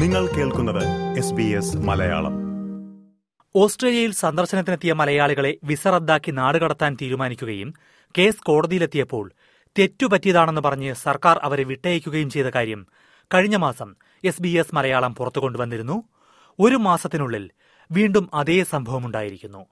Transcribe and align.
നിങ്ങൾ 0.00 0.26
കേൾക്കുന്നത് 0.26 1.76
മലയാളം. 1.76 2.32
ഓസ്ട്രേലിയയിൽ 3.56 4.12
സന്ദർശനത്തിനെത്തിയ 4.12 4.92
മലയാളികളെ 4.92 5.56
വിസ 5.64 5.88
റദ്ദാക്കി 5.88 6.30
നാടുകടത്താൻ 6.30 6.96
തീരുമാനിക്കുകയും 7.02 7.74
കേസ് 8.18 8.42
കോടതിയിലെത്തിയപ്പോൾ 8.42 9.32
തെറ്റുപറ്റിയതാണെന്ന് 9.78 10.60
പറഞ്ഞ് 10.60 10.94
സർക്കാർ 10.94 11.40
അവരെ 11.42 11.64
വിട്ടയക്കുകയും 11.64 12.30
ചെയ്ത 12.30 12.46
കാര്യം 12.46 12.86
കഴിഞ്ഞ 13.34 13.56
മാസം 13.56 13.96
എസ് 14.24 14.42
ബി 14.42 14.48
എസ് 14.48 14.74
മലയാളം 14.74 15.14
പുറത്തു 15.14 15.40
കൊണ്ടുവന്നിരുന്നു 15.40 16.02
ഒരു 16.58 16.76
മാസത്തിനുള്ളിൽ 16.76 17.50
വീണ്ടും 17.90 18.30
അതേ 18.34 18.64
സംഭവമുണ്ടായിരിക്കുന്നു. 18.64 19.66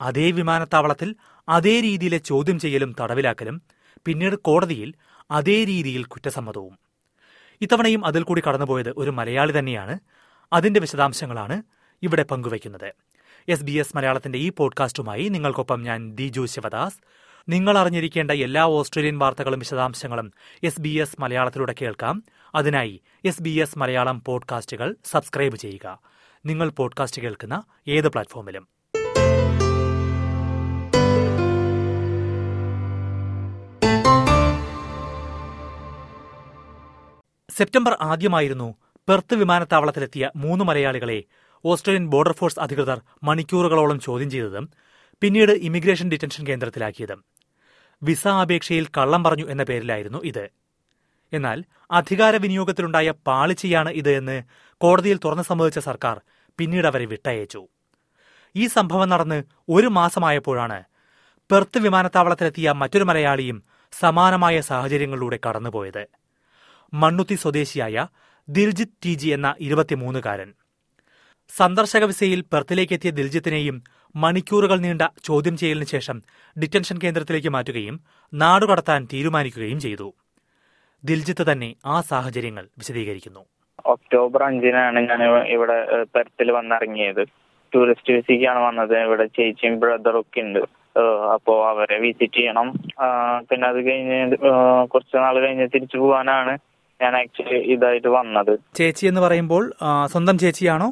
അതേ 0.00 0.30
വിമാനത്താവളത്തിൽ 0.30 1.14
അതേ 1.48 1.80
രീതിയിലെ 1.80 2.18
ചോദ്യം 2.18 2.58
ചെയ്യലും 2.58 2.94
തടവിലാക്കലും 3.00 3.62
പിന്നീട് 4.04 4.36
കോടതിയിൽ 4.36 4.94
അതേ 5.30 5.64
രീതിയിൽ 5.64 6.04
കുറ്റസമ്മതവും. 6.04 6.89
ഇത്തവണയും 7.60 8.06
അതിൽ 8.06 8.22
കൂടി 8.22 8.42
കടന്നുപോയത് 8.48 8.94
ഒരു 8.96 9.10
മലയാളി 9.10 9.58
തന്നെയാണ്. 9.58 9.98
അതിന്റെ 10.52 10.80
വിശദാംശങ്ങളാണ് 10.80 11.62
ഇവിടെ 12.02 12.22
പങ്കുവയ്ക്കുന്നത്. 12.22 12.92
എസ് 13.48 13.64
ബി 13.64 13.72
എസ് 13.72 13.96
മലയാളത്തിന്റെ 13.96 14.38
ഈ 14.38 14.52
പോഡ്കാസ്റ്റുമായി 14.56 15.28
നിങ്ങൾക്കൊപ്പം 15.28 15.82
ഞാൻ 15.82 16.12
ദിജു 16.14 16.46
ശിവദാസ്. 16.46 16.94
നിങ്ങൾ 17.48 17.78
അറിഞ്ഞിരിക്കേണ്ട 17.78 18.30
എല്ലാ 18.30 18.62
ഓസ്ട്രേലിയൻ 18.62 19.18
വാർത്തകളും 19.18 19.58
വിശദാംശങ്ങളും 19.58 20.32
എസ് 20.62 20.80
ബി 20.80 20.88
എസ് 20.88 21.20
മലയാളത്തിലൂടെ 21.20 21.74
കേൾക്കാം. 21.82 22.22
അതിനായി 22.54 23.00
എസ് 23.24 23.42
ബി 23.42 23.50
എസ് 23.50 23.78
മലയാളം 23.78 24.22
പോഡ്കാസ്റ്റുകൾ 24.26 24.96
സബ്സ്ക്രൈബ് 25.04 25.56
ചെയ്യുക. 25.56 25.98
നിങ്ങൾ 26.46 26.70
പോഡ്കാസ്റ്റ് 26.70 27.22
കേൾക്കുന്ന 27.22 27.62
ഏത് 27.88 28.08
പ്ലാറ്റ്ഫോമിലും. 28.08 28.68
സെപ്റ്റംബർ 37.56 37.96
ആദ്യമായിരുന്നു 38.00 38.74
പെർത്ത് 39.08 39.34
വിമാനത്താവളത്തിലെത്തിയ 39.34 40.30
മൂന്ന് 40.36 40.64
മലയാളികളെ 40.64 41.24
ഓസ്ട്രേലിയൻ 41.64 42.08
ബോർഡർ 42.08 42.32
ഫോഴ്സ് 42.32 42.60
അധികൃതർ 42.60 43.00
മണിക്കൂറുകളോളം 43.22 44.00
ചോദ്യം 44.00 44.30
ചെയ്തതും 44.30 44.70
പിന്നീട് 45.22 45.52
ഇമിഗ്രേഷൻ 45.52 46.08
ഡിറ്റൻഷൻ 46.08 46.46
കേന്ദ്രത്തിലാക്കിയതും. 46.46 47.24
വിസ 48.02 48.28
അപേക്ഷയിൽ 48.28 48.86
കള്ളം 48.98 49.24
പറഞ്ഞു 49.24 49.46
എന്ന 49.50 49.62
പേരിലായിരുന്നു 49.62 50.20
ഇത്. 50.24 50.50
എന്നാൽ 51.32 51.64
അധികാര 51.90 52.36
വിനിയോഗത്തിലുണ്ടായ 52.36 53.10
പാളിച്ചയാണ് 53.26 53.90
ഇത് 53.90 54.10
എന്ന് 54.10 54.42
കോടതിയിൽ 54.80 55.18
തുറന്നു 55.24 55.42
സമ്മതിച്ച 55.42 55.78
സർക്കാർ 55.78 56.20
പിന്നീട് 56.58 56.86
അവരെ 56.86 57.06
വിട്ടയച്ചു. 57.06 57.68
ഈ 58.56 58.66
സംഭവം 58.66 59.08
നടന്ന് 59.08 59.42
ഒരു 59.68 59.86
മാസമായപ്പോഴാണ് 59.86 60.84
പെർത്ത് 61.50 61.78
വിമാനത്താവളത്തിലെത്തിയ 61.78 62.72
മറ്റൊരു 62.72 63.04
മലയാളിയും 63.04 63.62
സമാനമായ 64.00 64.60
സാഹചര്യങ്ങളിലൂടെ 64.60 65.38
കടന്നുപോയത്. 65.46 66.19
മണ്ണുത്തി 66.92 67.34
സ്വദേശിയായ 67.34 68.06
ദിൽജിത്ത് 68.48 68.98
ടി 69.04 69.12
ജി 69.20 69.28
എന്ന 69.28 69.48
ഇരുപത്തിമൂന്നുകാരൻ. 69.60 70.48
സന്ദർശക 71.48 72.04
വിസയിൽ 72.10 72.40
പെർത്തിലേക്കെത്തിയ 72.52 73.10
ദിൽജിത്തിനെയും 73.10 73.76
മണിക്കൂറുകൾ 74.14 74.78
നീണ്ട 74.84 75.04
ചോദ്യം 75.28 75.56
ചെയ്യലിന് 75.56 75.88
ശേഷം 75.94 76.16
ഡിറ്റൻഷൻ 76.56 76.96
കേന്ദ്രത്തിലേക്ക് 77.02 77.48
മാറ്റുകയും 77.48 77.96
നാടുകടത്താൻ 78.32 79.00
തീരുമാനിക്കുകയും 79.12 79.80
ചെയ്തു. 79.80 80.08
ദിൽജിത്ത് 81.04 81.44
തന്നെ 81.50 81.70
ആ 81.86 81.96
സാഹചര്യങ്ങൾ 82.10 82.64
വിശദീകരിക്കുന്നു. 82.80 83.42
ഒക്ടോബർ 83.92 84.42
അഞ്ചിനാണ് 84.42 85.00
ഞാൻ 85.10 85.20
ഇവിടെ 85.54 85.76
പെർത്തിൽ 86.14 86.48
വന്നിറങ്ങിയത്. 86.58 87.22
ടൂറിസ്റ്റ് 87.72 88.12
വിസയ്ക്കാണ് 88.16 88.60
വന്നത്. 88.66 88.96
ഇവിടെ 89.06 89.26
ചേച്ചിയും 89.36 89.74
ബ്രദറും 89.82 90.20
ഒക്കെ 90.20 90.40
ഉണ്ട് 90.46 90.58
അപ്പോ 91.34 91.54
അവരെ 91.68 91.96
വിസിറ്റ് 92.04 92.38
ചെയ്യണം. 92.38 92.68
പിന്നെ 93.48 93.66
അത് 93.68 93.80
കഴിഞ്ഞ് 93.88 94.18
കുറച്ച് 94.92 95.16
നാൾ 95.24 95.36
കഴിഞ്ഞ് 95.44 95.68
തിരിച്ചു 95.74 95.98
പോകാനാണ് 96.02 96.54
ഞാൻ 97.02 97.12
ആക്ച്വലി 97.20 97.58
ഇതായിട്ട് 97.74 98.10
വന്നത്. 98.18 98.54
ചേച്ചി 98.78 99.04
എന്ന് 99.10 99.20
പറയുമ്പോൾ 99.26 99.64
സ്വന്തം 100.12 100.38
ചേച്ചിയാണോ? 100.42 100.88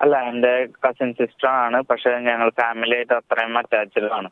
അല്ല 0.00 0.16
എന്റെ 0.32 0.52
കസിൻ 0.84 1.08
സിസ്റ്റർ 1.18 1.48
ആണ്. 1.64 1.78
പക്ഷെ 1.90 2.10
ഞങ്ങൾ 2.28 2.48
ഫാമിലി 2.60 2.94
ആയിട്ട് 2.98 3.14
അത്രയും 3.20 3.58
അറ്റാച്ച്ഡ് 3.60 4.10
ആണ്. 4.18 4.28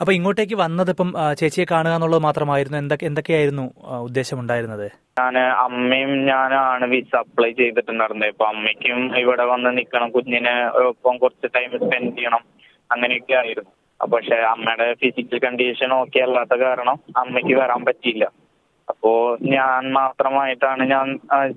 അപ്പൊ 0.00 0.12
ഇങ്ങോട്ടേക്ക് 0.16 0.56
വന്നത് 0.62 0.90
ഇപ്പം 0.92 1.08
ചേച്ചിയെ 1.38 1.64
കാണുക 1.70 1.94
എന്നുള്ളത് 1.96 2.22
മാത്രമായിരുന്നു. 2.26 2.78
എന്തൊക്കെ 2.82 3.06
എന്തൊക്കെയായിരുന്നു 3.08 3.64
ഉദ്ദേശം 4.06 4.38
ഉണ്ടായിരുന്നത് 4.42 4.86
ഞാൻ 5.20 5.36
അമ്മയും 5.64 6.12
ഞാനാണ് 6.28 6.84
വിസ 6.92 7.12
അപ്ലൈ 7.22 7.50
ചെയ്തിട്ടുണ്ടായിരുന്നത്. 7.58 8.30
ഇപ്പൊ 8.34 8.46
അമ്മയ്ക്കും 8.52 9.00
ഇവിടെ 9.22 9.44
വന്ന് 9.52 9.70
നിൽക്കണം 9.78 10.10
കുഞ്ഞിനെ 10.14 10.54
ഒപ്പം 10.92 11.16
കുറച്ച് 11.24 11.48
ടൈം 11.56 11.70
സ്പെൻഡ് 11.82 12.12
ചെയ്യണം 12.18 12.44
അങ്ങനെയൊക്കെ 12.94 13.36
ആയിരുന്നു. 13.40 13.72
പക്ഷെ 14.14 14.36
അമ്മയുടെ 14.52 14.86
ഫിസിക്കൽ 15.00 15.40
കണ്ടീഷൻ 15.46 15.90
ഓക്കെ 16.00 16.20
അല്ലാത്ത 16.26 16.54
കാരണം 16.64 16.96
അമ്മയ്ക്ക് 17.22 17.54
വരാൻ 17.62 17.82
പറ്റിയില്ല. 17.88 18.26
അപ്പോ 18.90 19.10
ഞാൻ 19.54 19.80
മാത്രമായിട്ടാണ് 19.98 20.82
ഞാൻ 20.92 21.06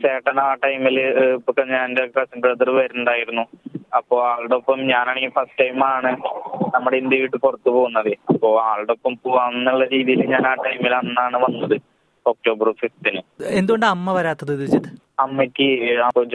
ചേട്ടൻ 0.03 0.39
ആ 0.47 0.49
ടൈമിൽ 0.63 0.97
ഇപ്പൊ 1.37 1.53
ഞാൻ 1.73 1.83
എന്റെ 1.89 2.03
കസിൻ 2.17 2.39
ബ്രദർ 2.43 2.69
വരുന്നുണ്ടായിരുന്നു. 2.79 3.45
അപ്പോ 3.97 4.15
ആളുടെ 4.31 4.55
ഒപ്പം 4.59 4.79
ഞാനാണെങ്കിൽ 4.91 5.33
ഫസ്റ്റ് 5.37 5.59
ടൈം 5.61 5.79
ആണ് 5.93 6.11
നമ്മുടെ 6.75 6.97
ഇന്ത്യ 7.01 7.19
വിട്ട് 7.23 7.39
പുറത്തു 7.45 7.69
പോകുന്നത്. 7.77 8.11
അപ്പോ 8.33 8.49
ആളുടെ 8.69 8.93
ഒപ്പം 8.97 9.15
പോവാന്നുള്ള 9.25 9.85
രീതിയിൽ 9.95 10.21
ഞാൻ 10.33 10.45
ആ 10.51 10.53
ടൈമിൽ 10.67 10.95
അന്നാണ് 11.01 11.39
വന്നത് 11.45 11.75
ഒക്ടോബർ 12.25 12.67
ഫിഫ്തിന് 12.81 13.21
എന്തുകൊണ്ടാണ് 13.59 13.93
അമ്മ 13.97 14.11
വരാത്തത് 14.17 14.53
അമ്മയ്ക്ക് 15.23 15.67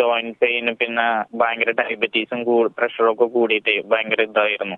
ജോയിന്റ് 0.01 0.37
പെയിൻ 0.43 0.67
പിന്നെ 0.81 1.07
ഭയങ്കര 1.41 1.71
ഡയബറ്റീസും 1.81 2.41
പ്രഷറും 2.79 3.11
ഒക്കെ 3.13 3.27
കൂടിയിട്ട് 3.37 3.73
ഭയങ്കര 3.93 4.23
ഇതായിരുന്നു. 4.31 4.77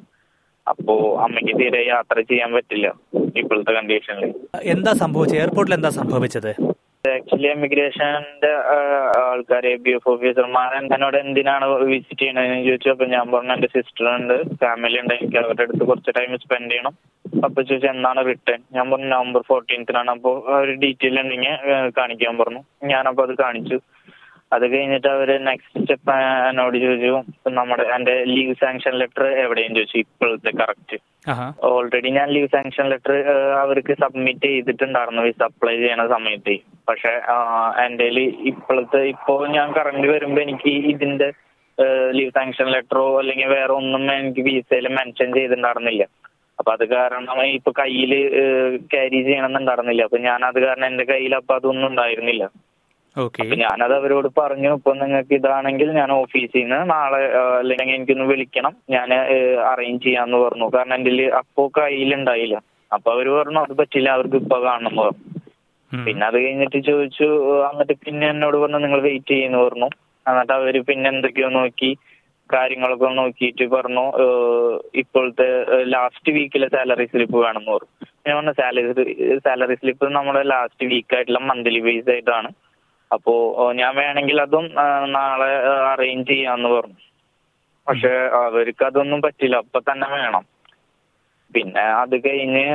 അപ്പോ 0.67 0.95
അമ്മയ്ക്ക് 1.25 1.55
തീരെ 1.61 1.81
യാത്ര 1.87 2.17
ചെയ്യാൻ 2.31 2.51
പറ്റില്ല 2.57 2.89
ഇപ്പോഴത്തെ 3.41 3.73
കണ്ടീഷനിൽ 3.79 4.33
എന്താ 4.75 4.93
സംഭവിച്ചത്? 5.03 5.41
എയർപോർട്ടിൽ 5.41 5.75
എന്താ 5.79 5.91
സംഭവിച്ചത്? 6.01 6.53
ആക്ച്വലി 7.05 7.49
എമിഗ്രേഷന്റെ 7.55 8.51
ആൾക്കാർ 9.29 9.65
ബി 9.85 9.93
എഫ് 9.99 10.09
ഓഫീസർമാർ 10.13 10.71
എന്നോട് 10.79 11.17
എന്തിനാണ് 11.17 11.67
വിസിറ്റ് 11.93 12.21
ചെയ്യണതെന്ന് 12.23 12.65
ചോദിച്ചു. 12.67 12.89
അപ്പൊ 12.95 13.07
ഞാൻ 13.15 13.25
പറഞ്ഞു 13.33 13.55
എന്റെ 13.55 13.69
സിസ്റ്റർ 13.75 14.09
ഉണ്ട് 14.17 14.35
ഫാമിലി 14.63 14.99
ഉണ്ട്. 15.03 15.15
എനിക്ക് 15.15 15.39
അവരുടെ 15.43 15.65
അടുത്ത് 15.67 15.85
കുറച്ച് 15.91 16.13
ടൈം 16.19 16.33
സ്പെൻഡ് 16.43 16.71
ചെയ്യണം. 16.73 16.95
അപ്പൊ 17.47 17.59
ചോദിച്ചു 17.69 17.89
എന്നാണ് 17.95 18.21
റിട്ടേൺ 18.31 18.61
ഞാൻ 18.77 18.85
പറഞ്ഞു 18.91 19.09
നവംബർ 19.15 19.43
ഫോർട്ടീൻത്തിനാണ് 19.51 20.11
അപ്പോൾ 20.17 20.37
ഒരു 20.61 20.73
ഡീറ്റെയിൽ 20.83 21.21
ഉണ്ടെങ്കിൽ 21.23 21.91
കാണിക്കാൻ 22.01 22.37
പറഞ്ഞു. 22.43 22.63
ഞാനപ്പോ 22.93 23.25
അത് 23.29 23.35
കാണിച്ചു. 23.45 23.79
അത് 24.53 24.65
കഴിഞ്ഞിട്ട് 24.73 25.09
അവർ 25.17 25.31
നെക്സ്റ്റ് 25.49 25.81
സ്റ്റെപ്പ് 25.83 26.15
എന്നോട് 26.49 26.77
ചോദിച്ചു 26.85 27.51
നമ്മുടെ 27.59 27.85
എന്റെ 27.97 28.15
ലീവ് 28.35 28.55
സാങ്ഷൻ 28.63 28.95
ലെറ്റർ 29.01 29.25
എവിടെയും 29.43 29.73
ചോദിച്ചു? 29.77 29.97
ഇപ്പോഴത്തെ 30.05 30.53
കറക്റ്റ് 30.61 30.97
ഓൾറെഡി 31.69 32.11
ഞാൻ 32.19 32.29
ലീവ് 32.37 32.49
സാങ്ഷൻ 32.55 32.87
ലെറ്റർ 32.93 33.15
അവർക്ക് 33.63 33.95
സബ്മിറ്റ് 34.03 34.49
ചെയ്തിട്ടുണ്ടായിരുന്നു 34.55 35.23
വിസ 35.29 35.43
അപ്ലൈ 35.49 35.75
ചെയ്യണ 35.83 36.05
സമയത്ത്. 36.15 36.55
പക്ഷെ 36.89 37.13
എന്റെ 37.85 38.07
ഇപ്പോഴത്തെ 38.53 39.03
ഇപ്പോ 39.15 39.35
ഞാൻ 39.57 39.69
കറണ്ട് 39.79 40.09
വരുമ്പോ 40.15 40.41
എനിക്ക് 40.47 40.73
ഇതിന്റെ 40.95 41.29
ലീവ് 42.17 42.33
സാങ്ഷൻ 42.39 42.67
ലെറ്ററോ 42.75 43.05
അല്ലെങ്കിൽ 43.21 43.49
വേറെ 43.57 43.73
ഒന്നും 43.81 44.03
എനിക്ക് 44.17 44.43
വിസയിൽ 44.49 44.89
മെൻഷൻ 44.97 45.29
ചെയ്തിട്ടുണ്ടായിരുന്നില്ല. 45.37 46.03
അപ്പൊ 46.59 46.71
അത് 46.77 46.85
കാരണം 46.95 47.39
ഇപ്പൊ 47.59 47.71
കയ്യിൽ 47.79 48.13
ക്യാരി 48.95 49.19
ചെയ്യണമെന്നുണ്ടായിരുന്നില്ല 49.29 50.03
അപ്പൊ 50.09 50.19
ഞാൻ 50.27 50.41
അത് 50.49 50.59
കാരണം 50.65 50.87
എന്റെ 50.91 51.05
കയ്യിൽ 51.13 51.35
അപ്പൊ 51.39 51.55
അതൊന്നും 51.59 51.89
ഉണ്ടായിരുന്നില്ല. 51.91 52.45
അപ്പൊ 53.43 53.57
ഞാനത് 53.63 53.95
അവരോട് 53.99 54.29
പറഞ്ഞു 54.41 54.71
ഇപ്പൊ 54.79 54.93
നിങ്ങൾക്ക് 54.95 55.35
ഇതാണെങ്കിൽ 55.39 55.89
ഞാൻ 55.93 56.11
ഓഫീസിൽ 56.13 56.61
നിന്ന് 56.63 56.79
നാളെ 56.91 57.21
അല്ലെങ്കിൽ 57.61 57.95
എനിക്കൊന്ന് 57.95 58.27
വിളിക്കണം. 58.33 58.75
ഞാൻ 58.95 59.09
അറേഞ്ച് 59.73 60.05
ചെയ്യാന്ന് 60.05 60.37
പറഞ്ഞു. 60.37 60.67
കാരണം 60.77 60.95
എന്റെ 60.99 61.27
അപ്പോ 61.41 61.65
കയ്യിലുണ്ടായില്ല. 61.79 62.57
അപ്പൊ 62.93 63.09
അവർ 63.13 63.27
പറഞ്ഞു 63.39 63.61
അത് 63.61 63.73
പറ്റില്ല 63.81 64.11
അവർക്ക് 64.19 64.39
ഇപ്പൊ 64.43 64.59
കാണണം 64.69 64.95
പറഞ്ഞു. 64.97 65.27
പിന്നെ 65.93 66.27
അത് 66.27 66.39
കഴിഞ്ഞിട്ട് 66.45 66.79
ചോദിച്ചു 66.91 67.29
എന്നിട്ട് 67.71 67.95
പിന്നെ 68.05 68.27
എന്നോട് 68.35 68.57
പറഞ്ഞു 68.57 68.79
നിങ്ങൾ 68.79 69.01
വെയിറ്റ് 69.09 69.33
ചെയ്യുന്നു 69.35 69.59
പറഞ്ഞു. 69.67 69.89
എന്നിട്ട് 70.27 70.53
അവർ 70.53 70.75
പിന്നെ 70.89 71.09
എന്തൊക്കെയോ 71.11 71.49
നോക്കി 71.59 71.91
കാര്യങ്ങളൊക്കെ 72.51 73.09
നോക്കിയിട്ട് 73.21 73.65
പറഞ്ഞു 73.75 74.05
ഇപ്പോഴത്തെ 74.95 75.47
ലാസ്റ്റ് 75.95 76.33
വീക്കിലെ 76.33 76.69
സാലറി 76.69 77.07
സ്ലിപ്പ് 77.07 77.37
വേണമെന്ന് 77.37 77.73
പറഞ്ഞു. 77.75 77.93
ഞാൻ 78.27 78.35
പറഞ്ഞു 78.37 78.55
സാലറി 78.61 79.39
സാലറി 79.47 79.75
സ്ലിപ്പ് 79.75 80.07
നമ്മുടെ 80.19 80.43
ലാസ്റ്റ് 80.55 80.87
വീക്ക് 80.93 81.15
ആയിട്ടുള്ള 81.17 81.39
മന്ത്ലി 81.51 81.81
ബേസ് 81.81 82.11
ആയിട്ടാണ്. 82.11 82.51
അപ്പോ 83.13 83.33
ഞാൻ 83.73 83.93
വേണമെങ്കിൽ 83.97 84.41
അതും 84.41 84.67
നാളെ 85.13 85.51
അറേഞ്ച് 85.93 86.31
ചെയ്യാന്ന് 86.31 86.69
പറഞ്ഞു. 86.69 86.99
പക്ഷെ 87.89 88.13
അവർക്ക് 88.45 88.85
അതൊന്നും 88.85 89.23
പറ്റില്ല. 89.23 89.57
അപ്പൊ 89.57 89.81
തന്നെ 89.81 90.09
വേണം. 90.09 90.45
പിന്നെ 91.55 91.85
അത് 92.03 92.15
കഴിഞ്ഞ് 92.27 92.67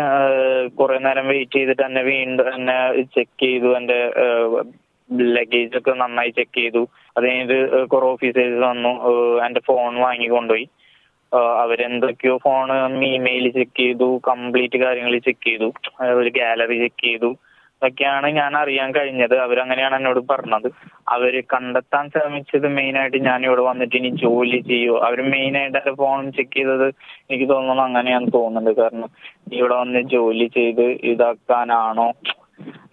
കുറെ 0.79 0.97
നേരം 0.97 1.27
വെയിറ്റ് 1.27 1.51
ചെയ്തിട്ട് 1.51 1.83
തന്നെ 1.85 2.01
വീണ്ടും 2.01 2.55
തന്നെ 2.55 2.75
ചെക്ക് 3.15 3.41
ചെയ്തു. 3.43 3.69
എന്റെ 3.77 3.99
ലഗേജ് 5.09 5.77
ഒക്കെ 5.77 5.91
നന്നായി 5.91 6.29
ചെക്ക് 6.29 6.57
ചെയ്തു. 6.57 6.81
അത് 7.17 7.23
കഴിഞ്ഞിട്ട് 7.25 7.85
കുറെ 7.87 8.05
ഓഫീസേഴ്സ് 8.05 8.59
വന്നു. 8.65 8.93
എന്റെ 9.45 9.61
ഫോൺ 9.67 9.95
വാങ്ങി 9.95 10.27
കൊണ്ടുപോയി. 10.27 10.67
അവരെന്തൊക്കെയോ 11.61 12.37
ഫോൺ 12.43 12.71
ഇമെയിൽ 13.03 13.45
ചെക്ക് 13.49 13.79
ചെയ്തു. 13.79 14.21
കംപ്ലീറ്റ് 14.27 14.77
കാര്യങ്ങൾ 14.83 15.17
ചെക്ക് 15.17 15.45
ചെയ്തു. 15.47 15.73
ഒരു 16.19 16.29
ഗാലറി 16.29 16.77
ചെക്ക് 16.83 17.03
ചെയ്തു. 17.05 17.29
ഇതൊക്കെയാണ് 17.85 18.27
ഞാൻ 18.27 18.57
അറിയാൻ 18.57 18.91
കഴിഞ്ഞത്. 18.91 19.37
അവരങ്ങനെയാണ് 19.37 19.95
എന്നോട് 19.95 20.19
പറഞ്ഞത്. 20.29 20.71
അവർ 21.09 21.43
കണ്ടെത്താൻ 21.53 22.09
ശ്രമിച്ചത് 22.09 22.67
മെയിൻ 22.67 22.97
ആയിട്ട് 22.97 23.17
ഞാൻ 23.17 23.45
ഇവിടെ 23.45 23.61
വന്നിട്ട് 23.61 23.95
ഇനി 23.95 24.09
ജോലി 24.09 24.59
ചെയ്യോ? 24.59 24.99
അവർ 24.99 25.21
ആയിട്ട് 25.21 25.57
എന്റെ 25.57 25.95
ഫോൺ 25.95 26.31
ചെക്ക് 26.31 26.55
ചെയ്തത് 26.55 26.87
എനിക്ക് 27.31 27.49
തോന്നുന്നു 27.49 27.83
അങ്ങനെയാണ് 27.83 28.27
തോന്നുന്നത് 28.33 28.75
കാരണം 28.75 29.09
ഇവിടെ 29.53 29.75
വന്ന് 29.75 30.01
ജോലി 30.01 30.51
ചെയ്ത് 30.53 30.81
ഇതാക്കാനാണോ? 30.81 32.11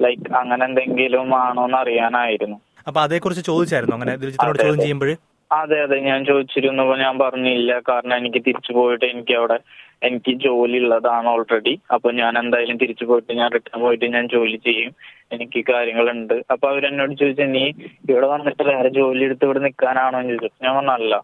ലൈക്ക് 0.02 0.34
അങ്ങനെ 0.36 0.64
എന്തെങ്കിലും 0.64 1.36
ആണോന്ന് 1.36 1.76
അറിയാനായിരുന്നു. 1.76 2.56
അപ്പൊ 2.86 3.00
അതേക്കുറിച്ച് 3.00 3.44
ചോദിച്ചായിരുന്നു. 3.44 3.96
അങ്ങനെ 3.96 4.16
ചോദ്യം 4.16 4.96
അതെ. 4.96 5.16
അതെ 5.52 5.80
അതെ. 5.80 6.00
ഞാൻ 6.00 6.20
ചോദിച്ചിരുന്നപ്പോ 6.24 6.96
ഞാൻ 6.96 7.18
പറഞ്ഞില്ല. 7.18 7.72
കാരണം 7.88 8.14
എനിക്ക് 8.16 8.40
തിരിച്ചു 8.46 8.72
പോയിട്ട് 8.72 9.04
എനിക്ക് 9.04 9.34
അവിടെ 9.34 9.56
എനിക്ക് 10.02 10.32
ജോലി 10.44 10.78
ഉള്ളതാണ് 10.78 11.28
ഓൾറെഡി 11.28 11.78
അപ്പൊ 11.94 12.08
ഞാൻ 12.12 12.38
എന്തായാലും 12.38 12.78
തിരിച്ചു 12.78 13.04
പോയിട്ട് 13.04 13.32
ഞാൻ 13.32 13.50
റിട്ടേൺ 13.52 13.80
പോയിട്ട് 13.80 14.06
ഞാൻ 14.06 14.28
ജോലി 14.28 14.56
ചെയ്യും. 14.66 14.92
എനിക്ക് 15.32 15.60
കാര്യങ്ങളുണ്ട്. 15.72 16.34
അപ്പൊ 16.52 16.68
അവരെന്നോട് 16.68 17.14
ചോദിച്ചു 17.14 17.42
നീ 17.56 17.64
ഇവിടെ 18.10 18.26
വന്നിട്ട് 18.26 18.62
വേറെ 18.62 18.88
ജോലി 18.98 19.24
എടുത്ത് 19.24 19.44
ഇവിടെ 19.44 19.58
നിൽക്കാനാണോ? 19.58 20.20
എന്ന് 20.20 20.34
ചോദിച്ചു. 20.34 20.64
ഞാൻ 20.64 20.74
പറഞ്ഞല്ല 20.78 21.14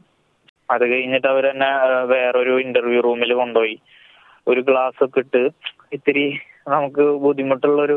അത് 0.68 0.84
കഴിഞ്ഞിട്ട് 0.92 1.28
അവരെന്നെ 1.28 1.70
വേറൊരു 2.04 2.60
ഇന്റർവ്യൂ 2.60 3.00
റൂമിൽ 3.00 3.32
കൊണ്ടുപോയി. 3.32 3.76
ഒരു 4.46 4.60
ഗ്ലാസ് 4.60 5.04
ഒക്കെ 5.04 5.20
ഇട്ട് 5.20 5.42
ഇത്തിരി 5.92 6.24
നമുക്ക് 6.68 7.04
ബുദ്ധിമുട്ടുള്ള 7.24 7.82
ഒരു 7.82 7.96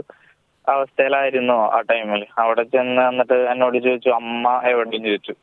അവസ്ഥയിലായിരുന്നു 0.67 1.57
ആ 1.75 1.79
ടൈമിൽ 1.91 2.25
അവിടെ 2.37 2.63
ചെന്ന് 2.73 3.01
എന്നിട്ട് 3.01 3.37
എന്നോട് 3.53 3.77
ചോദിച്ചു 3.77 4.09
അമ്മ 4.19 4.61
എവിടെയും 4.65 5.03
ചോദിച്ചു. 5.03 5.33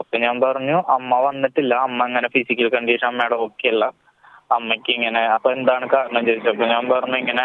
അപ്പൊ 0.00 0.18
ഞാൻ 0.24 0.36
പറഞ്ഞു 0.44 0.76
അമ്മ 0.96 1.18
വന്നിട്ടില്ല. 1.28 1.74
അമ്മ 1.86 2.06
ഇങ്ങനെ 2.10 2.28
ഫിസിക്കൽ 2.36 2.68
കണ്ടീഷൻ 2.76 3.06
അമ്മയുടെ 3.10 3.36
ഓക്കെ 3.46 3.68
അല്ല. 3.72 3.84
അമ്മയ്ക്ക് 4.56 4.90
ഇങ്ങനെ 4.96 5.20
അപ്പൊ 5.34 5.48
എന്താണ് 5.56 5.84
കാരണം 5.94 6.22
ചോദിച്ചു 6.28 6.50
അപ്പൊ 6.52 6.66
ഞാൻ 6.74 6.84
പറഞ്ഞു 6.92 7.16
ഇങ്ങനെ 7.22 7.44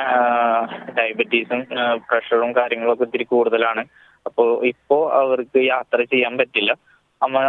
ഡയബറ്റീസും 0.98 1.62
പ്രഷറും 2.08 2.52
കാര്യങ്ങളൊക്കെ 2.60 3.06
ഇത്തിരി 3.08 3.26
കൂടുതലാണ്. 3.34 3.82
അപ്പോ 4.28 4.44
ഇപ്പോ 4.72 4.98
അവർക്ക് 5.22 5.60
യാത്ര 5.74 6.00
ചെയ്യാൻ 6.14 6.34
പറ്റില്ല. 6.38 6.72
അമ്മ 7.22 7.42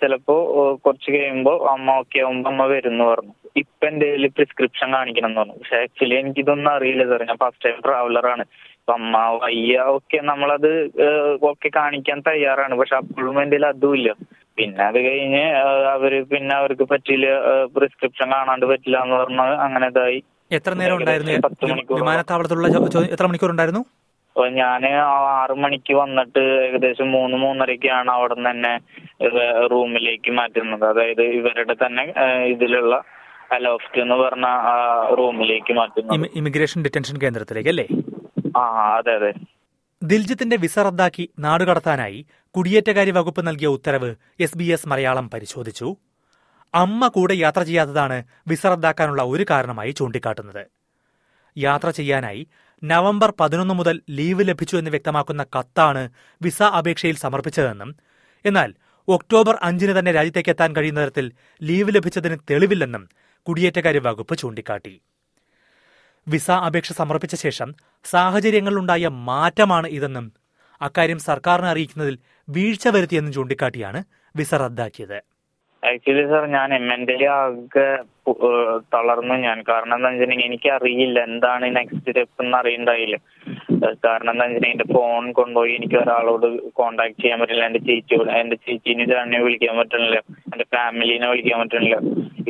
ചിലപ്പോ 0.00 0.36
കുറച്ച് 0.84 1.10
കഴിയുമ്പോ 1.14 1.52
അമ്മ 1.72 1.90
ഓക്കെ 2.02 2.18
ആവുമ്പോ 2.24 2.48
അമ്മ 2.50 2.62
വരുന്നു 2.74 3.04
പറഞ്ഞു. 3.10 3.34
ഇപ്പൊ 3.62 3.86
എന്റെ 3.90 4.06
കയ്യിൽ 4.06 4.26
പ്രിസ്ക്രിപ്ഷൻ 4.38 4.88
കാണിക്കണം 4.96 5.28
എന്ന് 5.28 5.40
പറഞ്ഞു. 5.40 5.58
പക്ഷെ 5.60 5.76
ആക്ച്വലി 5.82 6.16
എനിക്കിതൊന്നും 6.20 6.70
അറിയില്ല 6.76 7.04
സാർ 7.10 7.22
ഞാൻ 7.30 7.38
ഫസ്റ്റ് 7.44 7.64
ടൈം 7.66 7.78
ട്രാവലറാണ് 7.86 8.44
അമ്മ 8.94 9.18
വയ്യ 9.42 9.76
ഓക്കെ 9.96 10.18
നമ്മളത് 10.30 10.72
ഓക്കെ 11.50 11.68
കാണിക്കാൻ 11.76 12.18
തയ്യാറാണ്. 12.30 12.74
പക്ഷെ 12.80 12.96
അപ്പോഴും 13.02 13.36
എന്റെ 13.42 13.56
കയ്യിൽ 13.56 13.68
അതും 13.72 13.94
ഇല്ല. 13.98 14.10
പിന്നെ 14.56 14.84
അത് 14.84 14.94
കഴിഞ്ഞ് 14.94 15.44
അവർ 15.92 16.24
പിന്നെ 16.24 16.54
അവർക്ക് 16.56 16.82
പറ്റില്ല 16.82 17.26
പ്രിസ്ക്രിപ്ഷൻ 17.64 18.32
കാണാണ്ട് 18.32 18.66
പറ്റില്ല 18.66 18.98
എന്ന് 18.98 19.16
പറഞ്ഞ് 19.16 19.40
അങ്ങനെ 19.40 19.86
ഇതായി 19.86 20.22
എത്ര 20.52 20.74
നേരം 20.74 20.96
ഉണ്ടായിരുന്നു? 20.96 21.32
വിമാനത്താവളത്തിലുള്ള 21.94 22.68
എത്ര 23.12 23.26
മണിക്കൂർ 23.26 23.50
ഉണ്ടായിരുന്നു? 23.50 23.84
ഞാൻ 24.48 24.82
ഞാൻ 24.82 24.98
ആറു 25.32 25.54
മണിക്ക് 25.54 25.94
വന്നിട്ട് 25.94 26.38
ഏകദേശം 26.38 27.12
മൂന്ന് 27.12 27.36
മൂന്നരക്കാണ് 27.36 28.10
അവിടെ 28.10 28.34
നിന്ന് 28.34 28.50
തന്നെ 28.50 28.78
റൂമിലേക്ക് 29.66 30.30
മാറ്റുന്നത്. 30.30 30.84
അതായത് 30.84 31.22
ഇവരുടെ 31.22 31.74
തന്നെ 31.74 32.12
ഇതിലുള്ള 32.44 33.02
അലോഫ്റ്റ് 33.52 34.00
എന്ന് 34.00 34.14
പറഞ്ഞ 34.14 34.44
റൂമിലേക്ക് 35.18 35.72
മാറ്റുന്നത്. 35.72 36.14
ഇമി- 36.14 36.30
ഇമിഗ്രേഷൻ 36.34 36.82
ഡിറ്റൻഷൻ 36.82 37.16
കേന്ദ്രത്തിലേക്ക് 37.16 37.68
അല്ലേ? 37.68 37.86
ആ 38.56 38.94
അതെ 38.96 39.14
അതെ. 39.14 39.32
ദിൽജിത്തിന്റെ 40.04 40.56
വിസ 40.56 40.78
റദ്ദാക്കി 40.78 41.24
നാടുകടത്താനായി 41.38 42.26
കുടിയേറ്റകാര്യ 42.54 43.10
വകുപ്പ് 43.10 43.46
നൽകിയ 43.46 43.66
ഉത്തരവ് 43.66 44.14
എസ് 44.40 44.58
ബി 44.58 44.64
എസ് 44.64 44.88
മലയാളം 44.88 45.30
പരിശോധിച്ചു. 45.30 45.96
അമ്മ 46.74 47.08
കൂടെ 47.08 47.34
യാത്ര 47.34 47.62
ചെയ്യാത്തതാണ് 47.62 48.24
വിസ 48.48 48.66
റദ്ദാക്കാനുള്ള 48.66 49.22
ഒരു 49.22 49.44
കാരണമായി 49.50 49.90
ചൂണ്ടിക്കാട്ടുന്നത്. 49.90 50.66
യാത്ര 51.56 51.90
ചെയ്യാനായി 51.90 52.46
നവംബർ 52.82 53.32
പതിനൊന്ന് 53.40 53.74
മുതൽ 53.74 54.02
ലീവ് 54.10 54.48
ലഭിച്ചു 54.48 54.76
എന്ന് 54.76 54.90
വ്യക്തമാക്കുന്ന 54.90 55.46
കത്താണ് 55.58 56.10
വിസ 56.42 56.62
അപേക്ഷയിൽ 56.62 57.16
സമർപ്പിച്ചതെന്നും 57.16 57.96
എന്നാൽ 58.44 58.74
ഒക്ടോബർ 59.08 59.58
അഞ്ചിന് 59.62 59.98
തന്നെ 59.98 60.12
രാജ്യത്തേക്ക് 60.12 60.50
എത്താൻ 60.50 60.76
കഴിയുന്ന 60.76 61.00
തരത്തിൽ 61.00 61.32
ലീവ് 61.62 61.94
ലഭിച്ചതിന് 61.94 62.38
തെളിവില്ലെന്നും 62.50 63.08
കുടിയേറ്റകാര്യ 63.46 63.98
വകുപ്പ് 63.98 64.38
ചൂണ്ടിക്കാട്ടി. 64.38 64.94
വിസ 66.28 66.50
അപേക്ഷ 66.50 66.92
സമർപ്പിച്ച 66.92 67.34
ശേഷം 67.34 67.74
സാഹചര്യങ്ങളിലുണ്ടായ 68.04 69.06
മാറ്റമാണ് 69.08 69.86
ഇതെന്നും 69.86 70.32
അക്കാര്യം 70.82 71.18
സർക്കാരിനെ 71.18 71.68
അറിയിക്കുന്നതിൽ 71.68 72.18
വീഴ്ച 72.48 72.88
വരുത്തിയെന്നും 72.88 73.32
ചൂണ്ടിക്കാട്ടിയാണ് 73.32 74.04
വിസ 74.36 74.54
റദ്ദാക്കിയത്. 74.54 75.33
ആക്ച്വലി 75.94 76.24
സർ 76.32 76.44
ഞാൻ 76.56 76.70
മെന്റലി 76.90 77.26
ആകെ 77.38 77.88
തളർന്നു 78.94 79.34
ഞാൻ. 79.46 79.58
കാരണം 79.70 79.94
എന്താ 79.96 80.08
വെച്ചിട്ടുണ്ടെങ്കിൽ 80.10 80.48
എനിക്ക് 80.50 80.68
അറിയില്ല 80.76 81.18
എന്താണ് 81.30 81.66
നെക്സ്റ്റ് 81.76 82.10
സ്റ്റെപ്പ് 82.10 82.42
എന്ന് 82.44 82.56
അറിയണ്ടായില്ല. 82.60 83.16
കാരണം 84.06 84.30
എന്താ 84.32 84.44
വെച്ചിട്ടുണ്ടെങ്കിൽ 84.44 84.74
എന്റെ 84.74 84.86
ഫോൺ 84.94 85.24
കൊണ്ടുപോയി 85.38 85.72
എനിക്ക് 85.78 85.96
ഒരാളോട് 86.02 86.46
കോണ്ടാക്ട് 86.80 87.18
ചെയ്യാൻ 87.22 87.38
പറ്റില്ല. 87.40 87.66
എന്റെ 87.70 87.82
ചേച്ചിയോട് 87.88 88.30
എന്റെ 88.40 88.56
ചേച്ചീനെ 88.66 89.06
ചേട്ടനെ 89.12 89.40
വിളിക്കാൻ 89.46 89.76
പറ്റണില്ല. 89.80 90.18
എന്റെ 90.52 90.66
ഫാമിലിനെ 90.76 91.28
വിളിക്കാൻ 91.32 91.58
പറ്റണില്ല. 91.62 91.98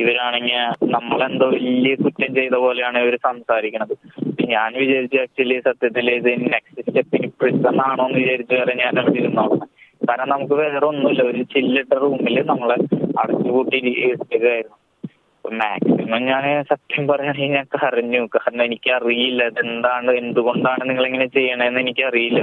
ഇവരാണെങ്കിൽ 0.03 0.57
നമ്മളെന്തോ 0.95 1.47
വലിയ 1.57 1.95
കുറ്റം 2.05 2.31
ചെയ്ത 2.39 2.55
പോലെയാണ് 2.65 2.97
ഇവർ 3.05 3.15
സംസാരിക്കണത്. 3.29 3.95
ഞാൻ 4.55 4.71
വിചാരിച്ചു 4.81 5.17
ആക്ച്വലി 5.25 5.55
സത്യത്തിൽ 5.67 6.09
ഇത് 6.17 6.31
നെക്സ്റ്റ് 6.53 6.83
സ്റ്റെപ്പിന് 6.87 7.29
പ്രിസൺ 7.41 7.77
ആണോ 7.89 8.03
എന്ന് 8.07 8.19
വിചാരിച്ചു 8.23 8.55
വരെ 8.61 8.73
ഞാൻ 8.83 8.93
അവിടെ 9.01 9.19
ഇരുന്നോളാം. 9.21 9.61
കാരണം 10.09 10.29
നമുക്ക് 10.29 10.53
വേറെ 10.53 10.85
ഒന്നുമില്ല. 10.85 11.23
ഒരു 11.23 11.43
ചില്ലിട്ട 11.43 11.93
റൂമിൽ 11.93 12.37
നമ്മളെ 12.45 12.77
അടച്ചുപൂട്ടി 13.21 13.77
ഇരിക്കുകയായിരുന്നു. 13.77 14.77
മാക്സിമം 15.45 16.21
ഞാൻ 16.25 16.43
സത്യം 16.63 17.07
പറയുകയാണെങ്കിൽ 17.07 17.51
ഞാൻ 17.55 17.65
കരഞ്ഞു. 17.75 18.21
കാരണം 18.35 18.63
എനിക്ക് 18.63 18.89
അറിയില്ല 18.91 19.43
ഇതെന്താണ് 19.43 20.11
എന്തുകൊണ്ടാണ് 20.11 20.89
നിങ്ങൾ 20.89 21.05
ഇങ്ങനെ 21.05 21.25
ചെയ്യണതെന്ന് 21.25 21.79
എനിക്ക് 21.79 22.03
അറിയില്ല 22.03 22.39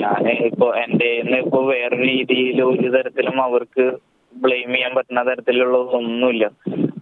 ഞാൻ 0.00 0.28
ഇപ്പൊ 0.48 0.66
എന്റെ 0.74 1.08
ഇപ്പൊ 1.44 1.60
വേറെ 1.66 1.96
രീതിയിൽ 2.02 2.62
ഒരു 2.62 2.88
തരത്തിലും 2.96 3.42
അവർക്ക് 3.42 3.84
ബ്ലെയിം 4.34 4.72
ചെയ്യാൻ 4.74 4.92
പറ്റുന്ന 4.94 5.22
തരത്തിലുള്ള 5.22 5.78
ഒന്നുമില്ല. 5.98 6.44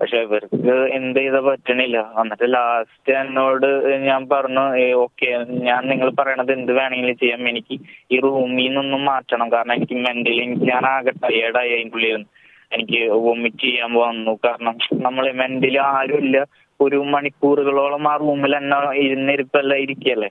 പക്ഷെ 0.00 0.18
ഇവർക്ക് 0.26 0.74
എന്ത് 0.96 1.18
ചെയ്താ 1.18 1.40
പറ്റണില്ല. 1.46 1.98
എന്നിട്ട് 2.20 2.46
ലാസ്റ്റ് 2.54 3.12
എന്നോട് 3.20 3.66
ഞാൻ 4.08 4.22
പറഞ്ഞു 4.32 4.64
ഓക്കെ 5.04 5.28
ഞാൻ 5.68 5.82
നിങ്ങൾ 5.92 6.08
പറയണത് 6.18 6.52
എന്ത് 6.58 6.72
വേണമെങ്കിലും 6.78 7.16
ചെയ്യാം. 7.22 7.48
എനിക്ക് 7.52 7.76
ഈ 8.14 8.18
റൂമിൽ 8.26 8.64
നിന്നൊന്നും 8.66 9.04
മാറ്റണം. 9.10 9.48
കാരണം 9.54 9.74
എനിക്ക് 9.78 9.98
മെന്റലി 10.08 10.42
എനിക്ക് 10.46 10.66
ഞാൻ 10.72 10.86
ആകെ 10.94 11.14
ടയേർഡായി 11.24 11.72
അതിന്റെ 11.76 11.96
ഉള്ളിൽ 11.98 12.12
നിന്ന്. 12.16 12.28
എനിക്ക് 12.76 13.00
വൊമിറ്റ് 13.26 13.64
ചെയ്യാൻ 13.64 13.92
വന്നു. 13.94 14.32
കാരണം 14.46 14.76
നമ്മൾ 15.06 15.26
മെന്റലി 15.42 15.80
ആരും 15.90 16.20
ഇല്ല. 16.26 16.36
ഒരു 16.80 16.98
മണിക്കൂറുകളോളം 17.14 18.06
ആ 18.12 18.14
റൂമിൽ 18.22 18.54
തന്നെ 18.56 18.78
ഇരുന്നിരിപ്പല്ല 19.04 19.74
ഇരിക്കല്ലേ. 19.84 20.30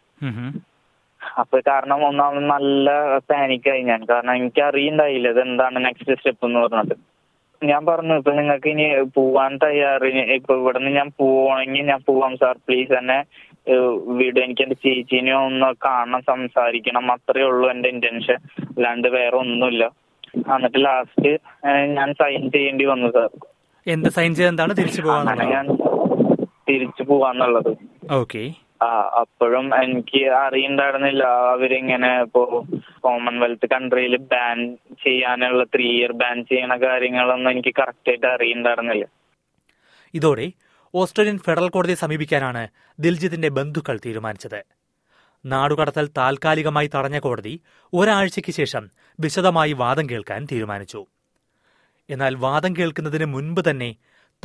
അപ്പൊ 1.41 1.57
കാരണം 1.67 1.99
ഒന്നാമത് 2.07 2.43
നല്ല 2.51 2.89
പാനിക്കായി 3.31 3.81
ഞാൻ. 3.89 4.01
കാരണം 4.09 4.33
എനിക്ക് 4.39 4.61
അറിയണ്ടായില്ല 4.61 5.29
ഇതെന്താണ് 5.35 5.77
നെക്സ്റ്റ് 5.85 6.17
സ്റ്റെപ്പ് 6.17 6.45
എന്ന് 6.47 6.59
പറഞ്ഞിട്ട്. 6.59 6.97
ഞാൻ 7.61 7.81
പറഞ്ഞു 7.89 8.15
ഇപ്പൊ 8.19 8.31
നിങ്ങൾക്ക് 8.39 8.69
ഇനി 8.73 8.85
പോവാൻ 9.17 9.51
തയ്യാറ് 9.63 10.07
ഇപ്പൊ 10.37 10.53
ഇവിടുന്ന് 10.61 10.91
ഞാൻ 10.99 11.09
പോവാണെങ്കിൽ 11.19 11.85
ഞാൻ 11.91 12.01
പോവാം 12.09 12.33
സാർ 12.41 12.55
പ്ലീസ് 12.67 12.93
എന്നെ 12.99 13.19
വീട്. 14.17 14.39
എനിക്ക് 14.45 14.63
എന്റെ 14.65 14.77
ചേച്ചീനെ 14.83 15.33
ഒന്ന് 15.45 15.69
കാണണം 15.85 16.21
സംസാരിക്കണം. 16.31 17.05
അത്രേ 17.15 17.43
ഉള്ളൂ 17.51 17.67
എന്റെ 17.73 17.89
ഇന്റൻഷൻ 17.95 18.39
അല്ലാണ്ട് 18.67 19.07
വേറെ 19.17 19.37
ഒന്നുമില്ല. 19.43 19.85
എന്നിട്ട് 20.55 20.79
ലാസ്റ്റ് 20.85 21.31
ഞാൻ 21.97 22.09
സൈൻ 22.21 22.43
ചെയ്യേണ്ടി 22.55 22.85
വന്നു 22.93 23.09
സാർ 23.17 23.29
എന്ത് 23.87 24.09
സൈൻ 24.17 24.31
ചെയ്തെന്താണ് 24.37 24.73
തിരിച്ചു 24.81 25.01
പോവാൻ 25.07 25.41
ഞാൻ 25.55 25.65
തിരിച്ചു 26.69 27.03
പോവാന്നുള്ളത്. 27.09 27.71
ഓക്കെ 28.21 28.43
അപ്പോഴും 29.19 29.83
എനിക്ക് 29.83 30.29
അറിയണ്ടായിരുന്നില്ല. 30.29 31.23
അവരിങ്ങനെ 31.23 32.21
ഇപ്പോ 32.21 32.65
കോമൺവെൽത്ത് 32.99 33.69
കൺട്രിയിൽ 33.69 34.17
ബാൻ 34.17 34.75
ചെയ്യാനുള്ള 34.75 35.63
ത്രീ 35.63 35.99
ഇയർ 35.99 36.11
ബാൻ 36.11 36.43
ചെയ്യണ 36.43 36.75
കാര്യങ്ങളൊന്നും 36.75 37.51
എനിക്ക് 37.51 37.73
കറക്റ്റ് 37.79 38.09
ആയിട്ട് 38.09 38.25
അറിയണ്ടായിരുന്നില്ല. 38.25 39.05
ഇതോടെ 40.13 40.51
ഓസ്ട്രേലിയൻ 40.95 41.37
ഫെഡറൽ 41.37 41.69
കോടതിയെ 41.69 41.95
സമീപിക്കാനാണ് 41.95 42.67
ദിൽജിത്തിന്റെ 42.99 43.49
ബന്ധുക്കൾ 43.49 43.99
തീരുമാനിച്ചത്. 44.05 44.63
നാടുകടത്തൽ 45.45 46.09
താൽക്കാലികമായി 46.17 46.89
തടഞ്ഞ 46.95 47.19
കോടതി 47.19 47.61
ഒരാഴ്ചയ്ക്ക് 47.93 48.51
ശേഷം 48.51 48.89
വിശദമായി 49.19 49.73
വാദം 49.73 50.09
കേൾക്കാൻ 50.09 50.47
തീരുമാനിച്ചു. 50.51 51.05
എന്നാൽ 52.09 52.35
വാദം 52.35 52.75
കേൾക്കുന്നതിന് 52.79 53.25
മുൻപ് 53.25 53.61
തന്നെ 53.69 53.95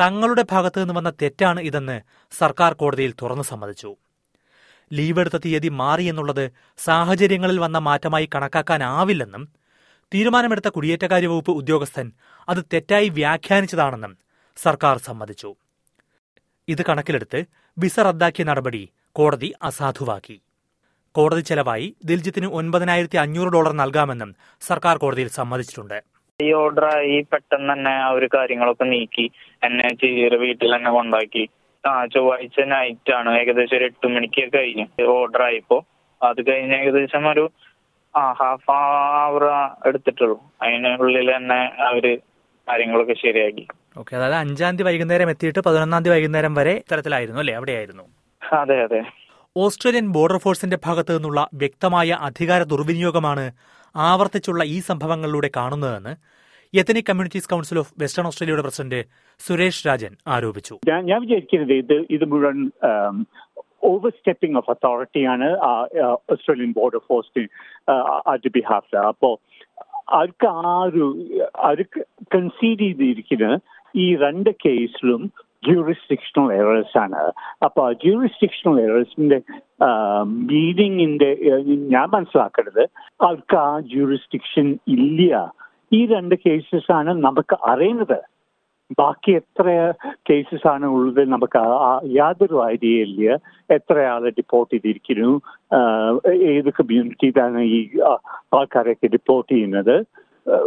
തങ്ങളുടെ 0.01 0.45
ഭാഗത്തു 0.53 0.79
നിന്ന് 0.79 0.95
വന്ന 0.95 1.11
തെറ്റാണ് 1.11 1.61
ഇതെന്ന് 1.61 2.01
സർക്കാർ 2.39 2.73
കോടതിയിൽ 2.73 3.15
തുറന്നു 3.23 3.43
സമ്മതിച്ചു. 3.43 3.97
ലീവ് 4.93 5.21
എടുത്ത 5.21 5.39
തീയതി 5.45 5.69
മാറിയെന്നുള്ളത് 5.81 6.45
സാഹചര്യങ്ങളിൽ 6.87 7.59
വന്ന 7.65 7.79
മാറ്റമായി 7.89 8.29
കണക്കാക്കാനാവില്ലെന്നും 8.35 9.45
തീരുമാനമെടുത്ത 10.13 10.69
കുടിയേറ്റകാര്യ 10.69 11.29
വകുപ്പ് 11.33 11.51
ഉദ്യോഗസ്ഥൻ 11.51 12.07
അത് 12.49 12.61
തെറ്റായി 12.73 13.09
വ്യാഖ്യാനിച്ചതാണെന്നും 13.09 14.13
സർക്കാർ 14.57 14.97
സമ്മതിച്ചു. 14.99 15.51
ഇത് 16.69 16.83
കണക്കിലെടുത്ത് 16.89 17.41
വിസ 17.77 17.99
റദ്ദാക്കിയ 18.01 18.45
നടപടി 18.45 18.83
കോടതി 19.13 19.53
അസാധുവാക്കി. 19.63 20.37
കോടതി 21.15 21.41
ചെലവായി 21.41 21.87
ദിൽജിത്തിന് 22.05 22.47
ഒൻപതിനായിരത്തി 22.47 23.17
അഞ്ഞൂറ് 23.17 23.51
ഡോളർ 23.55 23.73
നൽകാമെന്നും 23.73 24.31
സർക്കാർ 24.69 24.97
കോടതിയിൽ 24.97 25.31
സമ്മതിച്ചിട്ടുണ്ട്. 25.39 25.99
ഈ 26.41 26.53
ഓർഡർ 26.53 26.85
ആയി 26.97 27.17
പെട്ടെന്ന് 27.33 27.73
തന്നെ 27.73 27.95
ആ 28.05 28.11
ഒരു 28.19 28.29
കാര്യങ്ങളൊക്കെ 28.35 28.85
നീക്കി 28.85 29.25
എന്നെ 29.67 29.89
ചെയ്യ 30.03 30.29
വീട്ടിൽ 30.45 30.71
തന്നെ 30.77 30.91
കൊണ്ടാക്കി. 30.91 31.45
ആ 31.87 32.07
ചൊവ്വാഴ്ച 32.07 32.61
നൈറ്റ് 32.61 33.13
ആണ്. 33.13 33.39
ഏകദേശം 33.39 33.77
ഒരു 33.77 33.85
എട്ട് 33.85 34.07
മണിക്ക് 34.07 34.49
കഴിഞ്ഞു. 34.55 35.05
ഓർഡർ 35.05 35.43
ആയപ്പോ. 35.43 35.85
അത് 36.23 36.51
കഴിഞ്ഞ് 36.51 36.77
ഏകദേശം 36.77 37.31
ഒരു 37.31 37.51
ആ 38.17 38.33
ഹാഫ് 38.33 38.71
അവർ 38.71 39.45
എടുത്തിട്ടുള്ളൂ. 39.87 40.41
അതിനുള്ളിൽ 40.63 41.37
തന്നെ 41.37 41.83
അവർ 41.83 42.19
കാര്യങ്ങളൊക്കെ 42.69 43.15
ശരിയാക്കി. 43.15 43.67
ഓക്കെ 43.97 44.17
അതായത് 44.17 44.35
അഞ്ചാം 44.35 44.77
തീയതി 44.77 44.83
വൈകുന്നേരം 44.83 45.31
എത്തിയിട്ട് 45.31 45.59
പതിനൊന്നാം 45.59 46.03
തീയതി 46.03 46.17
വൈകുന്നേരം 46.17 46.55
വരെ 46.55 46.73
ഇത്തരത്തിലായിരുന്നു 46.73 47.41
അല്ലേ? 47.41 47.55
അവിടെയായിരുന്നു. 47.55 48.03
അതെ 48.53 48.83
അതെ. 48.83 49.05
ഓസ്ട്രേലിയൻ 49.57 50.09
ബോർഡർ 50.09 50.37
ഫോഴ്സിന്റെ 50.37 50.79
ഭാഗത്തു 50.87 51.13
നിന്നുള്ള 51.13 51.49
വ്യക്തമായ 51.55 52.19
അധികാര 52.21 52.63
ദുർവിനിയോഗമാണ് 52.63 53.53
ആവർത്തിച്ചുള്ള 53.97 54.65
ഈ 54.65 54.81
സംഭവങ്ങളിലൂടെ 54.81 55.51
കാണുന്നതെന്ന് 55.57 56.17
Ethnic 56.79 57.07
Communities 57.09 57.49
Council 57.53 57.79
of 57.83 57.93
Western 58.01 58.27
ഓസ്ട്രേലിയയുടെ 58.31 58.65
പ്രസിഡന്റ് 58.67 59.01
സുരേഷ് 59.41 59.83
രാജൻ 59.87 60.13
ആരോപിച്ചു. 60.35 60.75
ഞാൻ 60.89 61.19
വിചാരിക്കുന്നത് 61.25 61.75
ഇത് 61.83 61.97
ഇത് 62.17 62.25
മുഴുവൻ 62.33 62.59
ഓവർ 63.91 64.13
സ്റ്റെപ്പിംഗ് 64.19 64.59
ഓഫ് 64.61 64.71
അതോറിറ്റിയാണ് 64.75 65.49
ഓസ്ട്രേലിയൻ 66.35 66.73
ബോർഡ് 66.79 67.01
ഫോഴ്സിന് 67.09 67.49
അതിന്റെ 68.31 68.53
ബിഹാഫിൽ 68.59 69.03
അപ്പോൾ 69.13 69.35
അവർക്ക് 70.19 70.49
ആ 70.63 70.77
ഒരു 70.89 71.05
അവർക്ക് 71.71 72.01
കൺസീഡ് 72.37 72.81
ചെയ്തിരിക്കുന്ന 72.81 73.59
ഈ 74.05 74.07
രണ്ട് 74.25 74.51
കേസിലും 74.65 75.23
ജൂറിസ്ഡിക്ഷണൽ 75.63 76.49
എറേഴ്സ് 76.61 76.99
ആണ്. 77.05 77.23
അപ്പൊ 77.67 77.83
ജൂറിസ്ഡിക്ഷണൽ 78.05 78.77
എറേഴ്സിന്റെ 78.87 79.39
മീനിങ്ങിന്റെ 80.51 81.31
ഞാൻ 81.95 82.07
മനസ്സിലാക്കേണ്ടത് 82.15 82.85
അവർക്ക് 83.27 83.57
ആ 83.69 83.71
ജൂറിസ്ഡിക്ഷൻ 83.95 84.69
ഇല്ല 84.97 85.33
ഈ 85.93 86.07
രണ്ട് 86.07 86.35
കേസസ് 86.35 86.93
ആണ് 86.93 87.11
നമുക്ക് 87.25 87.57
അറിയുന്നത്. 87.65 88.19
ബാക്കി 88.99 89.31
എത്ര 89.31 89.67
കേസസ് 90.29 90.67
ആണ് 90.69 90.87
ഉള്ളത് 90.87 91.21
നമുക്ക് 91.33 91.61
യാതൊരു 92.13 92.57
ഐഡിയ 92.69 93.03
ഇല്ല 93.03 93.37
എത്ര 93.77 93.97
ആളെ 94.15 94.31
ഡിപ്പോർട്ട് 94.39 94.73
ചെയ്തിരിക്കുന്നു 94.75 95.31
ഏത് 96.53 96.71
കമ്മ്യൂണിറ്റിയിലാണ് 96.79 97.61
ഈ 97.77 97.79
ആൾക്കാരൊക്കെ 98.57 99.07
ഡിപ്പോർട്ട് 99.07 99.51
ചെയ്യുന്നത്. 99.53 99.97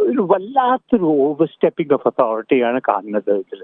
ഒരു 0.08 0.22
വല്ലാത്തൊരു 0.32 1.08
ഓവർ 1.26 1.48
സ്റ്റെപ്പിംഗ് 1.54 1.94
ഓഫ് 1.94 2.08
അതോറിറ്റിയാണ് 2.08 2.80
കാണുന്നത് 2.90 3.32
ഇതിൽ 3.38 3.64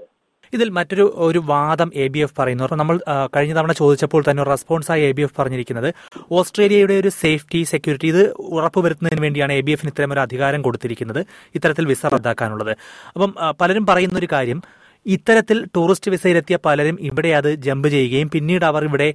ഇതിൽ 0.52 0.68
മറ്റൊരു 0.70 1.04
ഒരു 1.26 1.38
വാദം 1.50 1.90
എ 1.94 2.08
ബി 2.08 2.18
എഫ് 2.18 2.36
പറയുന്നു. 2.38 2.68
നമ്മൾ 2.82 2.96
കഴിഞ്ഞ 3.36 3.54
തവണ 3.58 3.72
ചോദിച്ചപ്പോൾ 3.72 4.24
തന്നെ 4.28 4.42
റെസ്പോൺസായി 4.42 5.02
എ 5.02 5.12
ബി 5.12 5.22
എഫ് 5.26 5.36
പറഞ്ഞിരിക്കുന്നത്. 5.38 5.90
ഓസ്ട്രേലിയയുടെ 6.38 6.94
ഒരു 6.94 7.08
സേഫ്റ്റി 7.22 7.62
സെക്യൂരിറ്റി 7.62 8.06
ഇത് 8.06 8.22
ഉറപ്പുവരുത്തുന്നതിന് 8.58 9.22
വേണ്ടിയാണ് 9.26 9.52
എ 9.52 9.60
ബി 9.60 9.72
എഫിന് 9.76 9.92
ഇത്തരം 9.94 10.12
ഒരു 10.12 10.20
അധികാരം 10.20 10.62
കൊടുത്തിരിക്കുന്നത്. 10.62 11.22
ഇത്തരത്തിൽ 11.54 11.86
വിസ 11.86 12.06
റദ്ദാക്കാനുള്ളത്. 12.06 12.72
അപ്പം 13.14 13.34
പലരും 13.60 13.86
പറയുന്ന 13.86 14.18
ഒരു 14.18 14.30
കാര്യം 14.36 14.60
ഇത്തരത്തിൽ 15.06 15.58
ടൂറിസ്റ്റ് 15.76 16.10
വിസയിലെത്തിയ 16.10 16.56
പലരും 16.64 16.96
ഇവിടെ 17.00 17.28
അത് 17.28 17.54
ജമ്പ് 17.66 17.88
ചെയ്യുകയും 17.88 18.30
പിന്നീട് 18.30 18.64
അവർ 18.70 18.84
ഇവിടെ 18.88 19.06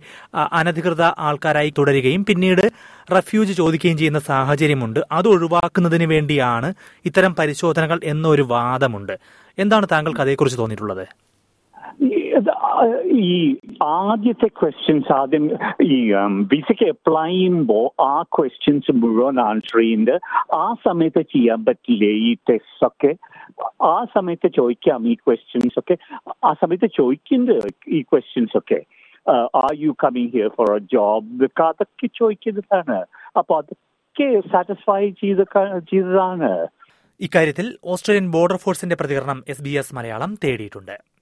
അനധികൃത 0.60 1.04
ആൾക്കാരായി 1.28 1.72
തുടരുകയും 1.78 2.26
പിന്നീട് 2.26 2.64
റെഫ്യൂജ് 3.16 3.54
ചോദിക്കുകയും 3.54 3.98
ചെയ്യുന്ന 3.98 4.20
സാഹചര്യമുണ്ട്. 4.32 5.00
അത് 5.12 5.28
ഒഴിവാക്കുന്നതിന് 5.28 6.08
വേണ്ടിയാണ് 6.14 6.74
ഇത്തരം 7.10 7.36
പരിശോധനകൾ 7.40 8.00
എന്നൊരു 8.04 8.42
വാദമുണ്ട്. 8.56 9.16
എന്താണ് 9.58 9.88
താങ്കൾക്ക് 9.92 10.22
അതേക്കുറിച്ച് 10.26 10.60
തോന്നിയിട്ടുള്ളത്? 10.62 11.06
ഈ 13.14 13.56
ആദ്യത്തെ 13.84 14.48
ക്വസ്റ്റ്യൻസ് 14.48 15.14
ആദ്യം 15.14 15.46
ഈ 15.82 16.12
വിസയ്ക്ക് 16.54 16.86
അപ്ലൈ 16.90 17.30
ചെയ്യുമ്പോൾ 17.30 18.02
ആ 18.02 18.22
ക്വസ്റ്റ്യൻസ് 18.22 18.92
മുഴുവൻ 18.92 19.40
ആൻസർ 19.40 19.80
ചെയ്യുന്നുണ്ട്. 19.80 20.20
ആ 20.54 20.74
സമയത്ത് 20.74 21.22
ചെയ്യാൻ 21.22 21.66
പറ്റില്ലേ 21.66 22.12
ഈ 22.12 22.34
ടെസ്റ്റ് 22.34 22.88
ഒക്കെ? 22.88 23.16
ആ 23.82 24.06
സമയത്ത് 24.14 24.52
ചോദിക്കാം 24.56 25.08
ഈ 25.08 25.14
ക്വസ്റ്റ്യൻസ് 25.14 25.80
ഒക്കെ. 25.80 25.98
ആ 26.44 26.54
സമയത്ത് 26.54 26.90
ചോദിക്കുന്നുണ്ട് 26.98 27.68
ഈ 27.88 28.02
ക്വസ്റ്റ്യൻസ് 28.02 28.58
ഒക്കെ. 28.58 28.86
Are 29.56 29.74
you 29.74 29.96
coming 30.04 30.30
here 30.30 30.48
for 30.48 30.76
a 30.76 30.80
job 30.80 31.50
അതൊക്കെ 31.64 32.08
ചോദിക്കുന്നതാണ്. 32.08 33.06
അപ്പൊ 33.38 33.58
അതൊക്കെ 33.58 34.42
സാറ്റിസ്ഫൈ 34.52 35.10
ചെയ്ത 35.10 35.38
ചെയ്തതാണ്. 35.92 36.68
ഇക്കാര്യത്തിൽ 37.20 37.78
ഓസ്ട്രേലിയൻ 37.84 38.32
ബോർഡർ 38.32 38.56
ഫോഴ്സിന്റെ 38.56 38.96
പ്രതികരണം 38.96 39.44
എസ് 39.48 39.64
ബി 39.64 39.70
എസ് 39.70 39.96
മലയാളം 39.96 40.36
തേടിയിട്ടുണ്ട്. 40.44 41.15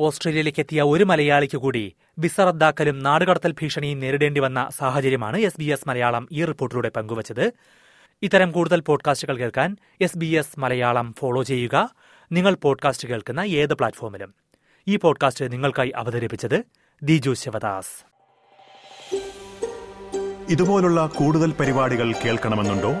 ഓസ്ട്രേലിയയിലേക്ക് 0.00 0.60
എത്തിയ 0.60 0.82
ഒരു 0.82 1.04
മലയാളിക്ക് 1.04 1.56
കൂടി 1.56 1.96
വിസ 2.18 2.40
റദ്ദാക്കലും 2.40 2.98
നാടുകടത്തൽ 2.98 3.52
ഭീഷണിയും 3.52 3.98
നേരിടേണ്ടി 3.98 4.40
വന്ന 4.40 4.68
സാഹചര്യമാണ് 4.78 5.36
എസ് 5.36 5.54
ബി 5.58 5.64
എസ് 5.64 5.88
മലയാളം 5.88 6.28
ഈ 6.32 6.44
റിപ്പോർട്ടിലൂടെ 6.44 6.88
പങ്കുവച്ചത്. 6.88 7.52
ഇത്തരം 8.22 8.52
കൂടുതൽ 8.52 8.80
പോഡ്കാസ്റ്റുകൾ 8.80 9.36
കേൾക്കാൻ 9.36 9.76
S 10.00 10.18
B 10.18 10.26
S 10.26 10.60
Malayalam 10.60 11.14
follow 11.18 11.42
ചെയ്യുക. 11.42 11.94
നിങ്ങൾ 12.32 12.56
പോഡ്കാസ്റ്റ് 12.62 13.08
കേൾക്കുന്ന 13.08 13.40
ഏത് 13.40 13.74
പ്ലാറ്റ്ഫോമിലും. 13.74 14.34
ഈ 14.88 14.96
പോഡ്കാസ്റ്റ് 14.96 15.52
നിങ്ങൾക്കായി 15.52 15.92
അവതരിപ്പിച്ചത് 15.96 16.64
ദിജു 17.02 17.34
ശിവദാസ്. 17.34 18.06
ഇതുപോലുള്ള 20.48 21.06
കൂടുതൽ 21.06 21.52
പരിപാടികൾ 21.52 22.12
കേൾക്കണമെന്നുണ്ടോ? 22.12 22.92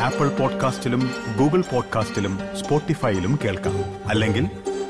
ആപ്പിൾ 0.00 0.28
പോഡ്കാസ്റ്റിലും 0.28 1.10
ഗൂഗിൾ 1.38 1.60
പോഡ്കാസ്റ്റിലും 1.60 2.38
സ്പോട്ടിഫൈയിലും 2.60 3.38
കേൾക്കാം. 3.44 4.08
അല്ലെങ്കിൽ 4.08 4.71